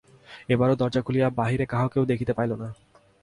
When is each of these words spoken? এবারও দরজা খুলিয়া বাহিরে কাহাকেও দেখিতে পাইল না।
এবারও 0.49 0.75
দরজা 0.75 1.01
খুলিয়া 1.01 1.27
বাহিরে 1.29 1.65
কাহাকেও 1.65 2.03
দেখিতে 2.05 2.33
পাইল 2.33 2.51
না। 2.53 2.67